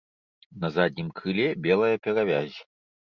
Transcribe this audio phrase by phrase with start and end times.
[0.61, 2.57] На заднім крыле белая перавязь.